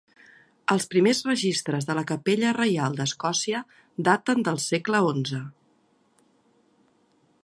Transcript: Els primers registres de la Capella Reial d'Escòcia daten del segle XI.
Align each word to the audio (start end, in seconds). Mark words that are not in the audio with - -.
Els 0.75 0.85
primers 0.93 1.19
registres 1.27 1.87
de 1.89 1.97
la 1.99 2.03
Capella 2.11 2.53
Reial 2.59 2.97
d'Escòcia 3.01 3.61
daten 4.09 4.43
del 4.49 4.57
segle 4.71 5.03
XI. 5.11 5.45